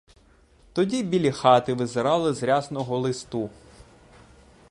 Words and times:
Тоді 0.73 1.03
білі 1.03 1.31
хати 1.31 1.73
визирали 1.73 2.33
з 2.33 2.43
рясного 2.43 2.99
листу. 2.99 3.49